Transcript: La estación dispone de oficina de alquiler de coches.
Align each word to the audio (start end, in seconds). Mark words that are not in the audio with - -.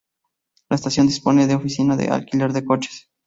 La 0.67 0.77
estación 0.77 1.05
dispone 1.05 1.45
de 1.45 1.53
oficina 1.53 1.95
de 1.95 2.07
alquiler 2.09 2.53
de 2.53 2.65
coches. 2.65 3.07